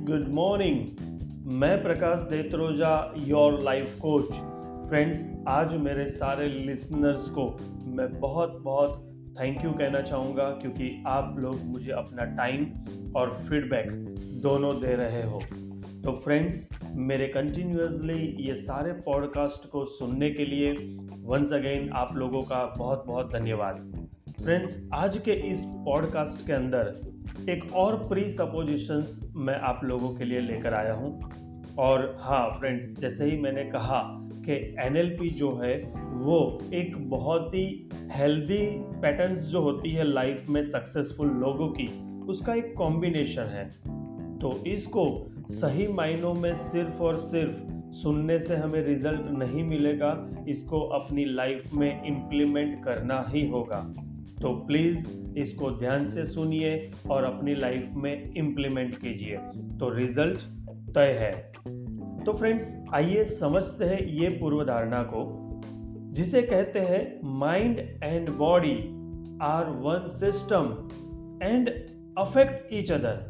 [0.00, 0.86] Good morning
[1.52, 4.28] मैं Prakash Detroja your life coach
[4.88, 11.36] friends आज मेरे सारे लिसनर्स को मैं बहुत बहुत थैंक यू कहना चाहूँगा क्योंकि आप
[11.38, 12.66] लोग मुझे अपना टाइम
[13.16, 13.90] और फीडबैक
[14.42, 15.40] दोनों दे रहे हो।
[16.04, 20.72] तो फ्रेंड्स मेरे कंटिन्यूसली ये सारे पॉडकास्ट को सुनने के लिए
[21.24, 24.06] वंस अगेन आप लोगों का बहुत बहुत धन्यवाद।
[24.42, 27.00] फ्रेंड्स आज के इस पॉडकास्ट के अंदर
[27.50, 31.30] एक और प्री सपोजिशंस मैं आप लोगों के लिए लेकर आया हूँ।
[31.78, 37.88] और हाँ फ्रेंड्स जैसे ही मैंने कहा कि एनएलपी जो है, वो एक बहुत ही
[38.10, 38.58] हेल्दी
[39.00, 41.88] पैटर्न्स जो होती है लाइफ में सक्सेसफुल लोगों की,
[42.26, 43.70] उसका एक कॉम्बिनेशन है।
[44.38, 50.80] तो इसको सही मायनों में सिर्फ़ और सिर्फ़ सुनने से हमें रिज़ल्ट नहीं मिलेगा, इसको
[50.80, 53.94] अपनी लाइफ में इम्प्लीमेंट करना ही होगा।
[54.42, 59.36] तो प्लीज़ इसको ध्यान से सुनिए और अपनी लाइफ में इम्प्लीमेंट कीजिए।
[59.78, 60.38] तो रिज़ल्ट
[60.94, 61.32] तय है।
[62.24, 65.50] तो फ्रेंड्स आइए समझते हैं ये पूर्व धारणा को,
[66.12, 68.76] जिसे कहते हैं mind and body
[69.42, 70.88] are one system
[71.42, 71.68] and
[72.18, 73.28] affect each other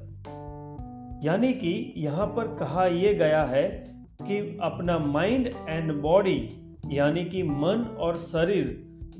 [1.25, 3.85] यानी कि यहाँ पर कहा यह गया है
[4.23, 6.49] कि अपना माइंड एंड बॉडी
[6.91, 8.67] यानी कि मन और शरीर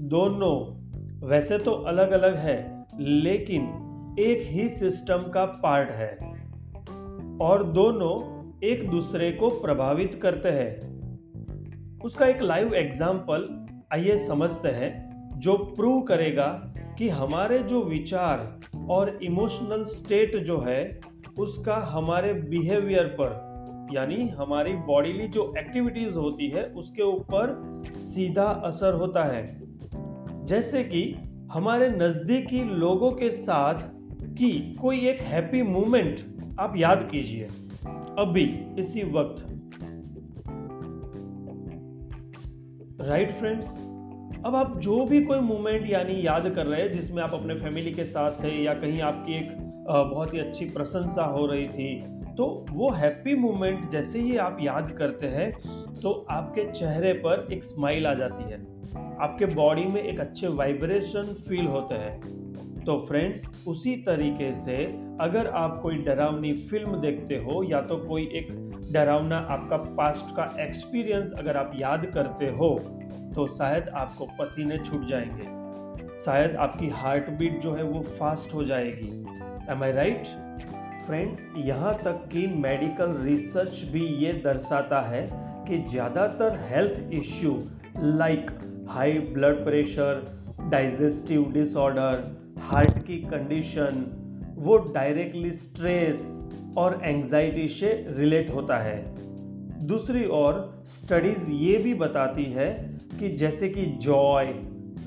[0.01, 0.80] दोनों
[1.23, 3.63] वैसे तो अलग अलग है, लेकिन
[4.19, 6.17] एक ही सिस्टम का पार्ट है।
[7.41, 10.79] और दोनों एक दूसरे को प्रभावित करते हैं।
[12.05, 15.11] उसका एक लाइव एग्ज़ाम्पल आइए समझते हैं,
[15.41, 18.61] जो प्रूव करेगा कि हमारे जो विचार
[18.91, 21.01] और इमोशनल स्टेट जो है,
[21.39, 23.31] उसका हमारे बिहेवियर पर,
[23.93, 29.70] यानी हमारी बॉडीली जो एक्टिविटीज़ होती है, उसके ऊपर सीधा असर होता है।
[30.51, 31.01] जैसे कि
[31.53, 33.75] हमारे नज़दीकी लोगों के साथ
[34.35, 36.21] की कोई एक हैप्पी मोमेंट
[36.61, 37.45] आप याद कीजिए।
[38.19, 38.45] अभी,
[38.79, 39.45] इसी वक्त।
[43.01, 43.67] राइट फ्रेंड्स
[44.47, 47.93] अब आप जो भी कोई मोमेंट यानी याद कर रहे हैं, जिसमें आप अपने फैमिली
[47.93, 49.57] के साथ थे या कहीं आपकी एक
[49.89, 51.95] बहुत ही अच्छी प्रशंसा हो रही थी
[52.37, 55.51] तो वो हैप्पी मोमेंट जैसे ही आप याद करते हैं
[56.01, 61.35] तो आपके चेहरे पर एक स्माइल आ जाती है। आपके बॉडी में एक अच्छे वाइब्रेशन
[61.49, 62.39] फील होते हैं।
[62.85, 64.77] तो फ्रेंड्स उसी तरीके से
[65.21, 68.49] अगर आप कोई डरावनी फ़िल्म देखते हो या तो कोई एक
[68.93, 72.75] डरावना आपका पास्ट का एक्सपीरियंस अगर आप याद करते हो
[73.35, 75.45] तो शायद आपको पसीने छूट जाएँगे।
[76.25, 79.09] शायद आपकी हार्ट बीट जो है वो फास्ट हो जाएगी।
[79.73, 80.27] एम आई राइट
[81.07, 85.27] फ्रेंड्स यहाँ तक कि मेडिकल रिसर्च भी ये दर्शाता है
[85.69, 87.53] कि ज़्यादातर health issue
[87.99, 88.51] like
[88.89, 90.41] high blood pressure
[90.71, 94.07] digestive disorder heart की कंडीशन
[94.59, 96.37] वो डायरेक्टली स्ट्रेस
[96.79, 99.15] और एंजाइटी से रिलेट होता है।
[99.87, 104.55] दूसरी ओर स्टडीज़ ये भी बताती है कि जैसे कि जॉय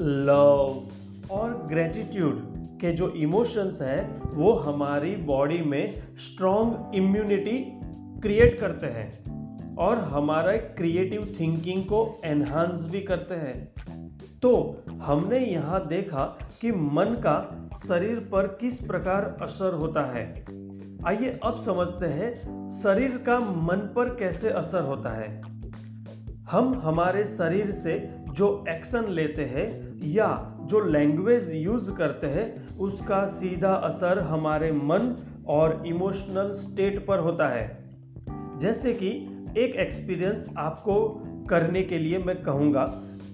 [0.01, 0.87] लव
[1.31, 2.41] और ग्रेटिट्यूड
[2.81, 7.79] के जो इमोशंस हैं, वो हमारी बॉडी में स्ट्रॉन्ग इम्यूनिटी
[8.21, 9.32] क्रिएट करते हैं।
[9.77, 13.73] और हमारा क्रिएटिव थिंकिंग को एनहांस भी करते हैं।
[14.41, 20.45] तो हमने यहाँ देखा कि मन का शरीर पर किस प्रकार असर होता है।
[21.05, 22.33] आइए अब समझते हैं
[22.73, 25.41] शरीर का मन पर कैसे असर होता है।
[26.51, 33.27] हम हमारे शरीर से जो एक्शन लेते हैं या जो लैंग्वेज यूज़ करते हैं, उसका
[33.27, 37.83] सीधा असर हमारे मन और इमोशनल स्टेट पर होता है।
[38.59, 40.95] जैसे कि एक एक्सपीरियंस आपको
[41.49, 42.91] करने के लिए मैं कहूँगा।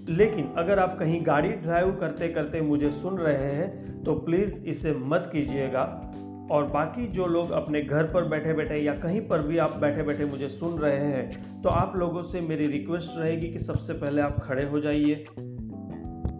[0.09, 4.94] लेकिन अगर आप कहीं गाड़ी ड्राइव करते करते मुझे सुन रहे हैं तो प्लीज़ इसे
[4.94, 5.84] मत कीजिएगा।
[6.52, 10.03] और बाकी जो लोग अपने घर पर बैठे बैठे या कहीं पर भी आप बैठे
[10.03, 14.22] बैठे मुझे सुन रहे हैं तो आप लोगों से मेरी रिक्वेस्ट रहेगी कि सबसे पहले
[14.22, 15.16] आप खड़े हो जाइए।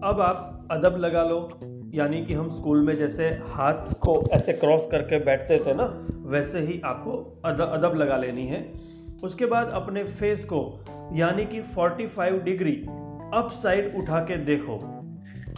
[0.04, 1.60] अब आप अदब लगा लो,
[1.94, 5.86] यानी कि हम स्कूल में जैसे हाथ को ऐसे क्रॉस करके बैठते थे ना,
[6.26, 7.12] वैसे ही आपको
[7.46, 8.89] अदब लगा लेनी है।
[9.24, 12.86] उसके बाद अपने फेस को, यानी कि 45 डिग्री
[13.34, 15.06] अप साइड उठा के देखो।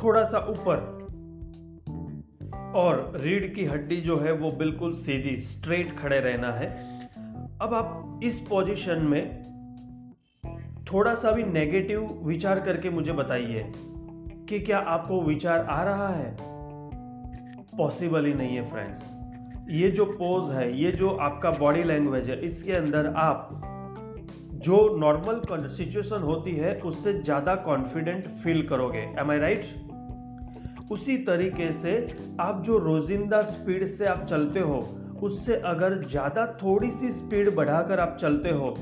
[0.03, 1.01] थोड़ा सा ऊपर।
[2.75, 6.69] और रीढ़ की हड्डी जो है, वो बिल्कुल सीधी स्ट्रेट खड़े रहना है।
[7.61, 9.41] अब आप इस पोजीशन में
[10.93, 13.71] थोड़ा सा भी नेगेटिव विचार करके मुझे बताइए
[14.49, 16.37] कि क्या आपको विचार आ रहा है?
[17.77, 19.20] पॉसिबल ही नहीं है फ्रेंड्स
[19.71, 23.49] ये जो पोज है, ये जो आपका बॉडी लैंग्वेज है, इसके अंदर आप
[24.63, 31.71] जो नॉर्मल सिचुएशन होती है, उससे ज़्यादा कॉन्फिडेंट फील करोगे। एम आई राइट उसी तरीके
[31.73, 31.93] से
[32.39, 34.79] आप जो रोजिंदा स्पीड से आप चलते हो,
[35.23, 38.75] उससे अगर ज़्यादा थोड़ी सी स्पीड बढ़ाकर आप चलते हो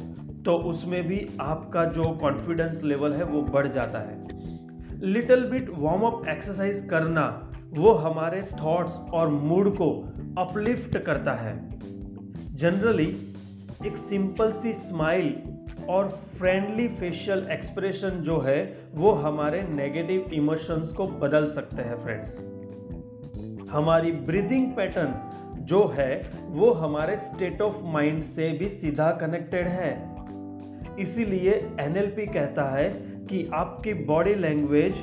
[0.45, 4.27] तो उसमें भी आपका जो कॉन्फिडेंस लेवल है, वो बढ़ जाता है।
[5.03, 7.25] Little bit warm up exercise करना,
[7.73, 9.89] वो हमारे थॉट्स और मूड को
[10.37, 11.69] अपलिफ्ट करता है।
[12.55, 13.07] जनरली
[13.85, 15.41] एक सिंपल सी स्माइल
[15.89, 22.37] और फ्रेंडली फेशियल एक्सप्रेशन जो है, वो हमारे नेगेटिव इमोशंस को बदल सकते हैं फ्रेंड्स
[23.71, 25.13] हमारी ब्रीदिंग पैटर्न
[25.59, 30.15] जो है, वो हमारे स्टेट ऑफ़ माइंड से भी सीधा कनेक्टेड है।
[30.99, 32.89] इसीलिए एनएलपी कहता है
[33.29, 34.95] कि आपकी बॉडी लैंग्वेज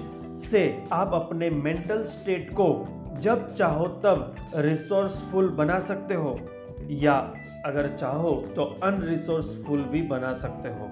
[0.51, 2.89] से आप अपने मेंटल स्टेट को
[3.21, 6.41] जब चाहो तब रिसोर्सफुल बना सकते हो,
[6.91, 7.35] या
[7.67, 10.91] अगर चाहो तो अनरिसोर्सफुल भी बना सकते हो।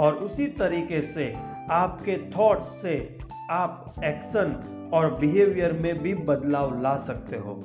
[0.00, 1.34] और उसी तरीके से
[1.70, 3.18] आपके थॉट्स से
[3.50, 7.64] आप एक्शन और बिहेवियर में भी बदलाव ला सकते हो।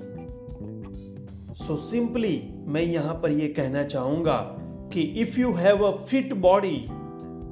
[1.56, 4.56] सो so सिंपली मैं यहाँ पर यह कहना चाहूँगा
[4.94, 6.86] कि if you have a fit body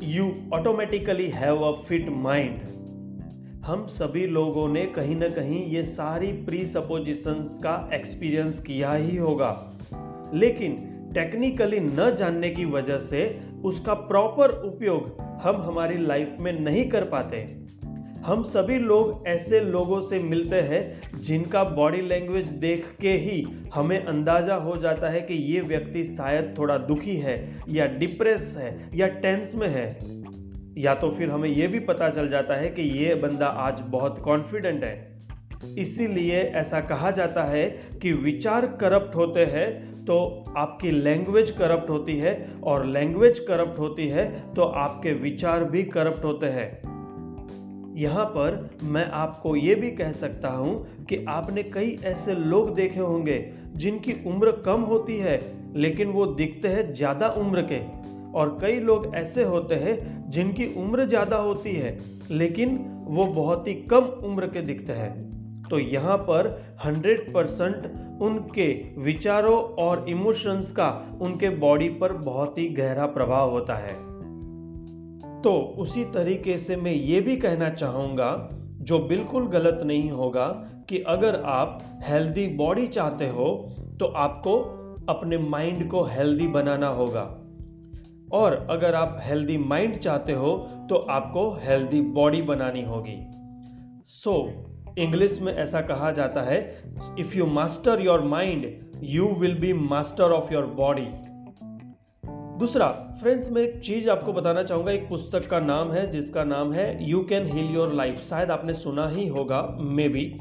[0.04, 2.58] you automatically have a fit mind
[3.68, 9.18] हम सभी लोगों ने कहीं ना कहीं ये सारी प्री सपोजिशंस का एक्सपीरियंस किया ही
[9.18, 9.78] होगा।
[10.34, 10.76] लेकिन
[11.14, 17.04] टेक्निकली न जानने की वजह से उसका प्रॉपर उपयोग हम हमारी लाइफ में नहीं कर
[17.04, 17.68] पाते।
[18.26, 24.06] हम सभी लोग ऐसे लोगों से मिलते हैं जिनका बॉडी लैंग्वेज देख के ही हमें
[24.06, 29.08] अंदाज़ा हो जाता है कि ये व्यक्ति शायद थोड़ा दुखी है या डिप्रेस है या
[29.08, 30.17] टेंस में है।
[30.78, 34.20] या तो फिर हमें यह भी पता चल जाता है कि ये बंदा आज बहुत
[34.20, 34.96] कॉन्फिडेंट है।
[35.78, 37.68] इसीलिए ऐसा कहा जाता है
[38.02, 39.70] कि विचार करप्ट होते हैं
[40.06, 40.18] तो
[40.58, 42.34] आपकी लैंग्वेज करप्ट होती है,
[42.64, 46.70] और लैंग्वेज करप्ट होती है तो आपके विचार भी करप्ट होते हैं।
[47.98, 53.00] यहाँ पर मैं आपको ये भी कह सकता हूँ कि आपने कई ऐसे लोग देखे
[53.00, 53.40] होंगे
[53.76, 55.40] जिनकी उम्र कम होती है,
[55.76, 57.80] लेकिन वो दिखते हैं ज़्यादा उम्र के।
[58.34, 61.98] और कई लोग ऐसे होते हैं जिनकी उम्र ज़्यादा होती है,
[62.32, 62.78] लेकिन
[63.08, 65.14] वो बहुत ही कम उम्र के दिखते हैं।
[65.70, 66.48] तो यहाँ पर
[66.86, 68.68] 100 परसेंट उनके
[69.02, 70.90] विचारों और इमोशंस का
[71.22, 73.96] उनके बॉडी पर बहुत ही गहरा प्रभाव होता है।
[75.42, 78.50] तो उसी तरीके से मैं ये भी कहना चाहूँगा,
[78.82, 80.46] जो बिल्कुल गलत नहीं होगा,
[80.90, 83.48] कि अगर आप हेल्दी बॉडी चाहते हो
[84.00, 84.60] तो आपको
[85.10, 87.24] अपने माइंड को हेल्दी बनाना होगा।
[88.34, 90.56] और अगर आप हेल्दी माइंड चाहते हो
[90.90, 93.18] तो आपको हेल्दी बॉडी बनानी होगी।
[94.08, 96.84] सो so, इंग्लिश में ऐसा कहा जाता है
[97.20, 101.08] if you master your mind you will be master of your body
[102.60, 102.88] दूसरा
[103.22, 107.10] फ्रेंड्स मैं एक चीज़ आपको बताना चाहूँगा एक पुस्तक का नाम है जिसका नाम है
[107.10, 110.40] you can heal your life शायद आपने सुना ही होगा मे बी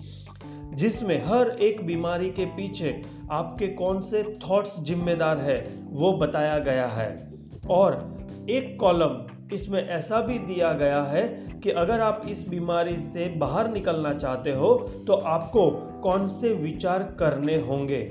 [0.75, 6.87] जिसमें हर एक बीमारी के पीछे आपके कौन से थॉट्स जिम्मेदार है वो बताया गया
[6.87, 7.36] है।
[7.71, 8.17] और
[8.51, 11.23] एक कॉलम इसमें ऐसा भी दिया गया है
[11.63, 14.75] कि अगर आप इस बीमारी से बाहर निकलना चाहते हो
[15.07, 15.71] तो आपको
[16.03, 18.03] कौन से विचार करने होंगे?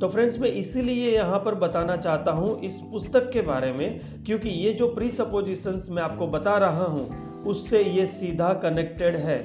[0.00, 4.48] तो फ्रेंड्स, मैं इसीलिए यहाँ पर बताना चाहता हूँ इस पुस्तक के बारे में, क्योंकि
[4.48, 9.38] ये जो प्री सपोजिशंस मैं आपको बता रहा हूँ, उससे ये सीधा कनेक्टेड है।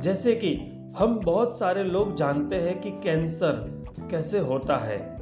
[0.00, 0.54] जैसे कि
[0.98, 5.17] हम बहुत सारे लोग जानते हैं कि कैंसर कैसे होता है।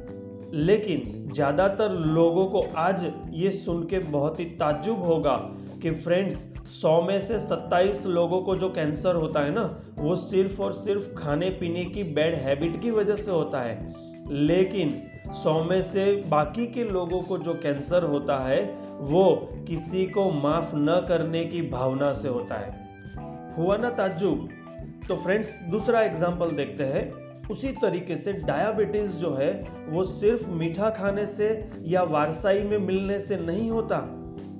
[0.53, 5.35] लेकिन ज़्यादातर लोगों को आज ये सुन के बहुत ही ताज्जुब होगा
[5.81, 10.61] कि फ्रेंड्स सौ में से सत्ताईस लोगों को जो कैंसर होता है ना, वो सिर्फ़
[10.61, 13.95] और सिर्फ़ खाने पीने की बैड हैबिट की वजह से होता है।
[14.31, 15.01] लेकिन
[15.33, 18.63] सौ में से बाकी के लोगों को जो कैंसर होता है,
[18.99, 22.87] वो किसी को माफ़ न करने की भावना से होता है।
[23.57, 24.49] हुआ ना ताज्जुब?
[25.07, 29.51] तो फ्रेंड्स दूसरा एग्ज़ाम्पल देखते हैं। उसी तरीके से डायबिटीज़ जो है,
[29.87, 33.99] वो सिर्फ़ मीठा खाने से या वारसाई में मिलने से नहीं होता।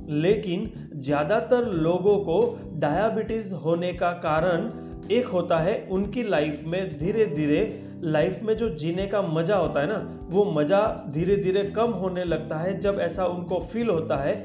[0.09, 4.69] लेकिन ज़्यादातर लोगों को डायबिटीज़ होने का कारण
[5.11, 9.81] एक होता है उनकी लाइफ में धीरे धीरे लाइफ में जो जीने का मज़ा होता
[9.81, 14.15] है ना, वो मज़ा धीरे धीरे कम होने लगता है। जब ऐसा उनको फील होता
[14.15, 14.35] है,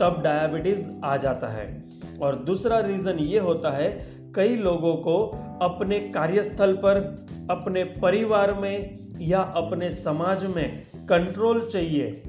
[0.00, 1.66] तब डायबिटीज़ आ जाता है।
[2.22, 3.88] और दूसरा रीज़न ये होता है
[4.34, 5.26] कई लोगों को
[5.62, 12.22] अपने कार्यस्थल पर, अपने परिवार में या अपने समाज में कंट्रोल चाहिए।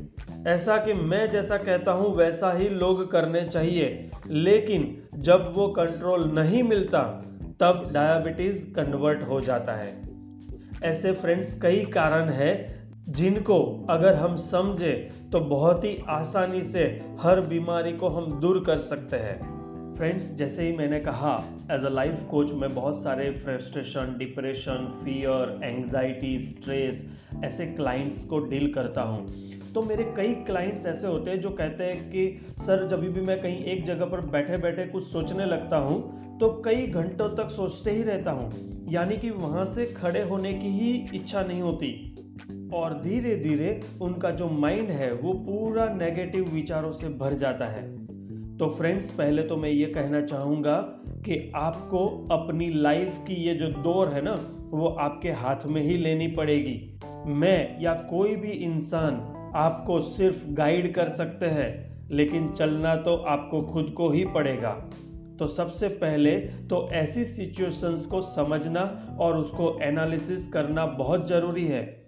[0.48, 6.32] ऐसा कि मैं जैसा कहता हूँ, वैसा ही लोग करने चाहिए। लेकिन जब वो कंट्रोल
[6.32, 7.26] नहीं मिलता,
[7.60, 10.02] तब डायबिटीज़ कन्वर्ट हो जाता है।
[10.84, 12.80] ऐसे फ्रेंड्स कई कारण है,
[13.10, 18.78] जिनको अगर हम समझे तो बहुत ही आसानी से हर बीमारी को हम दूर कर
[18.78, 19.59] सकते हैं।
[20.00, 21.32] फ्रेंड्स जैसे ही मैंने कहा
[21.72, 27.02] एज अ लाइफ कोच मैं बहुत सारे frustration depression fear anxiety stress
[27.44, 29.26] ऐसे क्लाइंट्स को डील करता हूँ।
[29.74, 33.42] तो मेरे कई क्लाइंट्स ऐसे होते हैं जो कहते हैं कि, सर, जब भी मैं
[33.42, 37.92] कहीं एक जगह पर बैठे बैठे कुछ सोचने लगता हूँ तो कई घंटों तक सोचते
[37.92, 38.52] ही रहता हूँ।
[38.90, 42.16] यानी कि वहाँ से खड़े होने की ही इच्छा नहीं होती।
[42.74, 47.99] और धीरे धीरे उनका जो माइंड है, वो पूरा नेगेटिव विचारों से भर जाता है।
[48.60, 50.76] तो फ्रेंड्स पहले तो मैं ये कहना चाहूँगा
[51.26, 54.36] कि आपको अपनी लाइफ की ये जो दौर है ना,
[54.72, 59.14] वो आपके हाथ में ही लेनी पड़ेगी। मैं या कोई भी इंसान
[59.56, 64.72] आपको सिर्फ़ गाइड कर सकते हैं, लेकिन चलना तो आपको खुद को ही पड़ेगा।
[65.40, 71.99] तो सबसे पहले तो ऐसी सिचुएशंस को समझना और उसको एनालिसिस करना बहुत ज़रूरी है।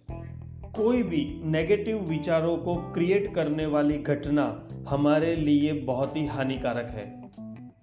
[0.76, 7.22] कोई भी नेगेटिव विचारों को क्रिएट करने वाली घटना हमारे लिए बहुत ही हानिकारक है।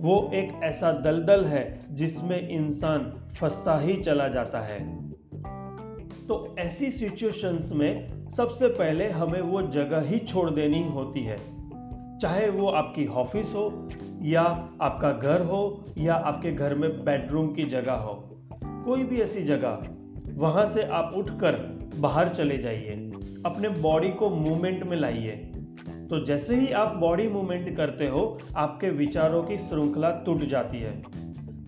[0.01, 5.09] वो एक ऐसा दलदल है जिसमें इंसान फंसता ही चला जाता है।
[6.27, 11.37] तो ऐसी सिचुएशंस में सबसे पहले हमें वो जगह ही छोड़ देनी होती है।
[12.19, 13.89] चाहे वो आपकी ऑफ़िस हो,
[14.23, 14.43] या
[14.81, 19.83] आपका घर हो, या आपके घर में बेडरूम की जगह हो। कोई भी ऐसी जगह,
[20.35, 22.91] वहाँ से आप उठकर बाहर चले जाइए,
[23.47, 25.31] अपने बॉडी को मूवमेंट में लाइए।
[26.11, 31.03] तो जैसे ही आप बॉडी मूवमेंट करते हो, आपके विचारों की श्रृंखला टूट जाती है।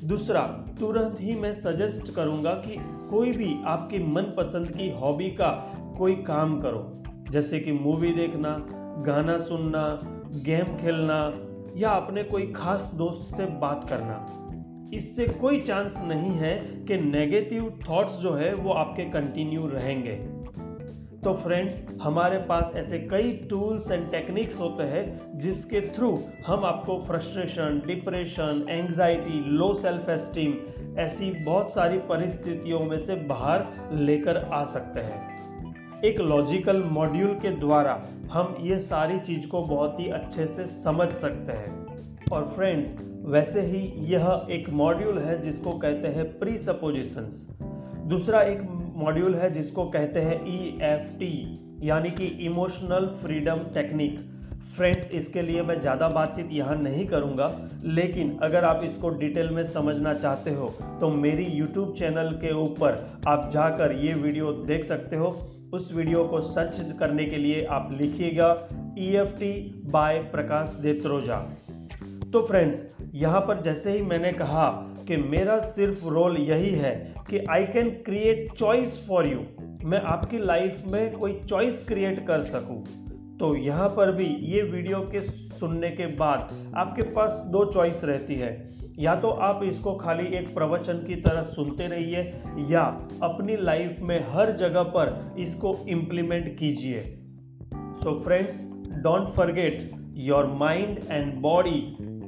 [0.09, 0.41] दूसरा,
[0.81, 2.77] तुरंत ही मैं सजेस्ट करूँगा कि
[3.11, 8.67] कोई भी आपकी मनपसंद की हॉबी का कोई काम करो। जैसे कि मूवी देखना,
[9.07, 9.99] गाना सुनना
[10.45, 11.35] गेम खेलना
[11.77, 14.27] या अपने कोई खास दोस्त से बात करना।
[14.95, 20.41] इससे कोई चांस नहीं है कि नेगेटिव थॉट्स जो है वो आपके कंटिन्यू रहेंगे।
[21.25, 27.05] तो फ्रेंड्स हमारे पास ऐसे कई टूल्स एंड टेक्निक्स होते हैं जिसके थ्रू हम आपको
[27.07, 30.55] frustration depression anxiety low self esteem
[30.99, 35.41] ऐसी बहुत सारी परिस्थितियों में से बाहर लेकर आ सकते हैं।
[36.05, 41.09] एक लॉजिकल मॉड्यूल के द्वारा हम ये सारी चीज़ को बहुत ही अच्छे से समझ
[41.09, 41.87] सकते हैं।
[42.33, 47.35] और फ्रेंड्स वैसे ही यह एक मॉड्यूल है जिसको कहते हैं प्री सपोजिशंस
[48.09, 48.63] दूसरा एक
[48.97, 51.29] मॉड्यूल है जिसको कहते हैं ई एफ़ टी
[51.83, 54.19] यानी कि इमोशनल फ्रीडम टेक्निक
[54.77, 57.47] फ्रेंड्स इसके लिए मैं ज़्यादा बातचीत यहाँ नहीं करूँगा,
[57.85, 60.67] लेकिन अगर आप इसको डिटेल में समझना चाहते हो
[61.01, 65.31] तो मेरी यूट्यूब चैनल के ऊपर आप जाकर ये वीडियो देख सकते हो।
[65.75, 68.55] उस वीडियो को सर्च करने के लिए आप लिखिएगा
[68.99, 69.53] E F T
[69.93, 71.45] by Prakash Detroja
[72.33, 74.69] तो फ्रेंड्स यहाँ पर जैसे ही मैंने कहा
[75.09, 76.93] कि मेरा सिर्फ़ रोल यही है
[77.31, 79.39] कि I can create choice for you
[79.85, 82.83] मैं आपकी लाइफ में कोई चॉइस क्रिएट कर सकूँ।
[83.39, 88.35] तो यहाँ पर भी ये वीडियो के सुनने के बाद आपके पास दो चॉइस रहती
[88.35, 88.51] है।
[88.99, 92.23] या तो आप इसको खाली एक प्रवचन की तरह सुनते रहिए,
[92.71, 92.83] या
[93.23, 97.01] अपनी लाइफ में हर जगह पर इसको इम्प्लीमेंट कीजिए।
[98.03, 98.63] So friends
[99.03, 101.81] don't forget your mind and body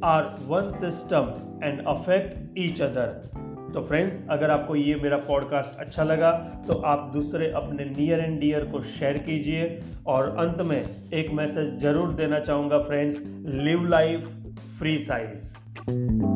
[0.04, 1.32] are one system
[1.64, 3.40] and affect each other.
[3.74, 6.30] तो फ्रेंड्स, अगर आपको ये मेरा पॉडकास्ट अच्छा लगा
[6.66, 11.78] तो आप दूसरे अपने नियर एंड डियर को शेयर कीजिए और अंत में एक मैसेज
[11.82, 13.20] ज़रूर देना चाहूँगा friends,
[13.64, 14.28] live life
[14.78, 16.31] free size.